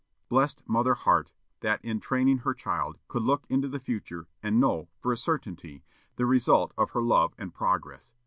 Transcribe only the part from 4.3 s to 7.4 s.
and know, for a certainty, the result of her love